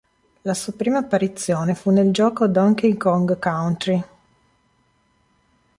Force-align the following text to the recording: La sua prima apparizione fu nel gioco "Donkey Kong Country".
La 0.41 0.55
sua 0.55 0.73
prima 0.73 0.97
apparizione 0.97 1.75
fu 1.75 1.91
nel 1.91 2.09
gioco 2.11 2.47
"Donkey 2.47 2.97
Kong 2.97 3.37
Country". 3.37 4.03